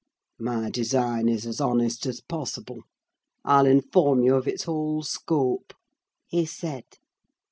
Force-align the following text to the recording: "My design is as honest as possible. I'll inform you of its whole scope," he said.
"My 0.39 0.71
design 0.71 1.29
is 1.29 1.45
as 1.45 1.61
honest 1.61 2.07
as 2.07 2.21
possible. 2.21 2.79
I'll 3.45 3.67
inform 3.67 4.23
you 4.23 4.33
of 4.33 4.47
its 4.47 4.63
whole 4.63 5.03
scope," 5.03 5.75
he 6.27 6.43
said. 6.43 6.85